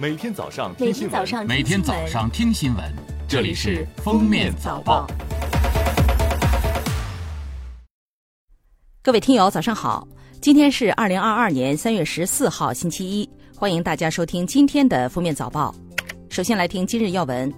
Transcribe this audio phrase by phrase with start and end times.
[0.00, 2.82] 每天早上每听新闻，天早上每天早上听新闻，
[3.28, 5.06] 这里是《封面早报》。
[9.02, 10.08] 各位听友，早上好！
[10.40, 15.74] 今天是二零二二年三月十四号，星期一，欢迎大家收听今天的《封面早报》。
[16.34, 17.52] 首先来听今日要闻：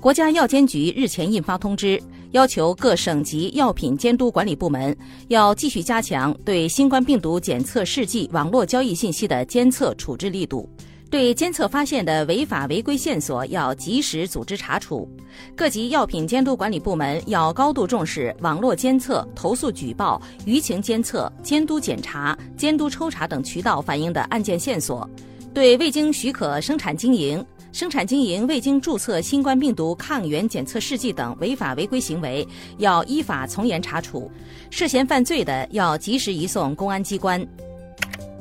[0.00, 4.96] 国家药监局日前印发通知，要求各省级药品监督管理部门
[5.28, 10.66] 要继续加强对新冠病毒检测试剂网络交易信息的监测处置力度。
[11.10, 15.08] 对监测发现的违法违规线索，要及时组织查处。
[15.56, 25.08] 各级药品监督管理部门要高度重视网络监测、投诉举报、舆情监测、监督检查、监督抽查等渠道反映的案件线索，
[25.54, 32.46] 对未经许可生产经营、生产经营未经注册新冠病毒抗原检测试剂等违法违规行为，
[32.76, 34.30] 要依法从严查处。
[34.68, 37.46] 涉嫌犯罪的，要及时移送公安机关。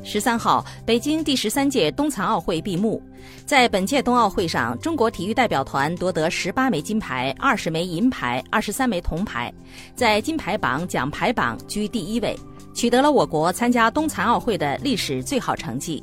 [0.09, 3.03] 十三号，北京第十三届冬残奥会闭幕。
[3.45, 9.53] 在本届冬奥会上，中国体育代表团夺得十八枚金牌、二十枚银牌、二十三枚铜牌，
[9.95, 12.33] 在金牌榜、奖牌榜居第一位，
[12.73, 16.01] 取得了我国参加冬残奥会的历史最好成绩。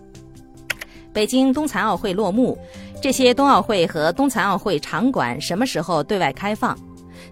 [1.11, 2.59] 北京冬残奥会落幕，
[3.01, 6.79] 这些冬奥会和冬残奥会场馆什么时候对外开放？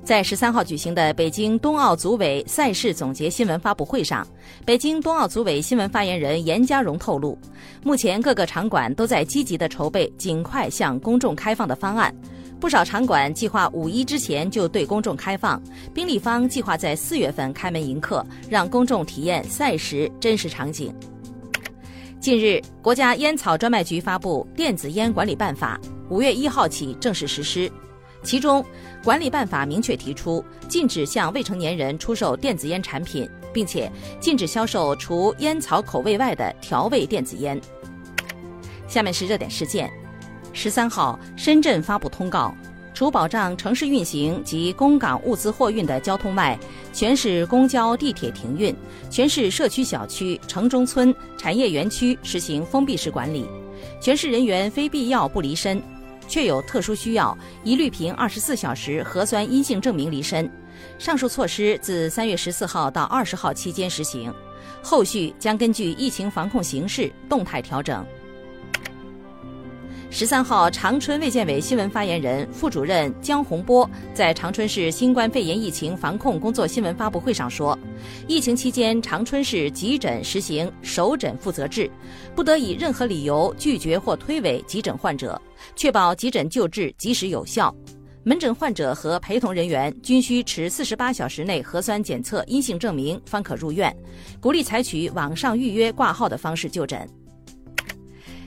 [0.04, 4.26] 在十三号举行的北京冬奥组委赛事总结新闻发布会上，
[4.64, 7.38] 北京冬奥组委新闻发言人严家荣透露，
[7.84, 12.12] 目前各个场馆都在积极的筹备尽快向公众开放的方案。
[12.58, 15.62] 不少场馆计划五一之前就对公众开放，
[15.94, 20.92] 宾利方计划在四月份开门迎客，让公众体验赛时真实场景。
[22.18, 27.70] 近日，国家烟草专卖局发布《电子烟管理办法》，五月一号起正式实施。
[28.22, 28.64] 其中，
[29.02, 37.60] 管理办法明确提出，禁止向未成年人出售电子烟产品，并且禁止销售除烟草口味外的调味电子烟。
[38.86, 39.90] 下面是热点事件：
[40.52, 42.54] 十三号，深圳发布通告，
[42.94, 46.56] 除保障城市运行及公港物资货运的交通外，
[46.92, 48.72] 全市公交、地铁停运，
[49.10, 53.46] 全市社区小区、城中村、产业园区实行封闭式管理，
[54.00, 55.82] 全市人员非必要不离身。
[56.28, 60.50] 确有特殊需要，一律凭二十四小时核酸阴性证明离身。
[60.98, 64.32] 上述措施自三月十四号到二十号期间实行，
[64.82, 68.04] 后续将根据疫情防控形势动态调整。
[70.14, 77.76] 十三号，长春卫健委新闻发言人、副主任江洪波在长春市新冠肺炎疫情防控工作新闻发布会上说，
[78.28, 81.90] 疫情期间，长春市急诊实行首诊负责制，
[82.34, 85.40] 不得以任何理由拒绝或推诿急诊患者，
[85.76, 87.74] 确保急诊救治及时有效。
[88.22, 93.90] 门诊患者和陪同人员均需持四十八小时内核酸检测阴性证明方可入院，
[94.42, 97.08] 鼓励采取网上预约挂号的方式就诊。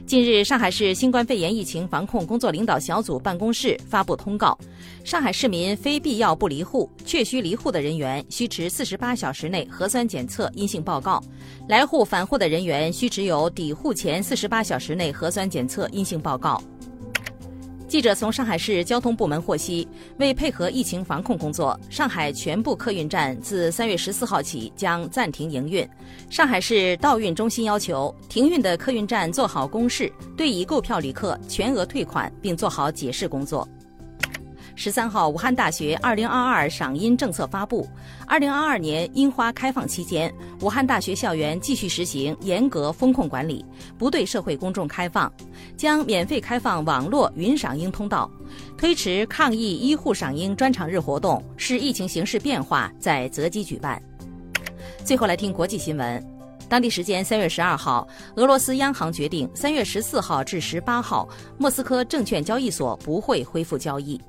[0.05, 4.55] 近日，上海市新冠肺炎疫情防控工作领导小组办公室发布通告：
[5.03, 11.19] 上海市民非必要不离户，确需离户的人员需持四十八小时内核酸检测阴性报告；
[11.67, 16.61] 来沪返沪的人员需持有抵沪前四十八小时内核酸检测阴性报告。
[17.95, 25.87] 记者从上海市交通部门获悉，为配合疫情防控工作，上海全部客运站自三月十四号起将暂停营运。
[26.29, 33.65] 上海市道运中心要求停运的客运站做好公示，对已购票旅客全额退款，并做好解释工作。
[34.77, 37.87] 十三号，武汉大学二零二二赏樱政策发布。
[38.27, 40.33] 二零二二年樱花开放期间，
[40.65, 43.63] 武汉大学校园继续实行严格风控管理，
[43.99, 45.31] 不对社会公众开放，
[45.77, 48.27] 将免费开放网络云赏樱通道，
[48.75, 54.01] 推迟抗疫医护赏樱专场日活动，视疫情形势变化再择机举办。
[55.03, 56.27] 最后来听国际新闻。
[56.67, 64.19] 当地时间三月十二号，俄罗斯央行决定三月十四号至十八号，莫斯科证券交易所不会恢复交易。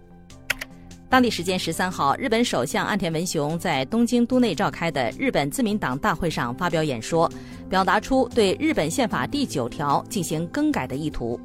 [1.08, 7.30] 当地时间十三号，日本首相岸田文雄在东京都内召开的日本自民党大会上发表演说，
[7.70, 11.40] 表达出对日本宪法第九条进行更改的意图。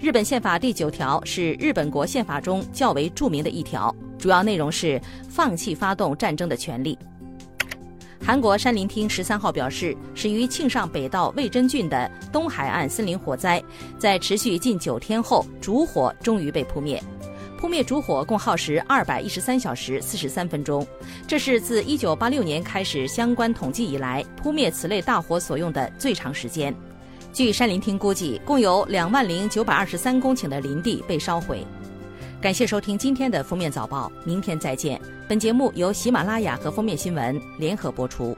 [0.00, 6.98] 日本宪法第九条是日本国宪法中较为著名的一条，主要内容是放弃发动战争的权利。
[8.24, 13.62] 韩国山林厅十三号表示，始于庆尚北道魏真郡的东海岸森林火灾，
[13.98, 17.00] 在持续近九天后，主火终于被扑灭。
[17.58, 20.86] 扑灭主火共耗时二百一十三小时四十三分钟，
[21.26, 26.74] 这是自一九八六年开始相关统计以来扑灭此类大火所用的最长时间。
[27.32, 31.66] 据山林厅估计，共有两万零九百二十三公顷的林地被烧毁。
[32.40, 35.00] 感谢收听今天的封面早报，明天再见。
[35.26, 38.36] 本节目由喜马拉雅和封面新闻联合播出。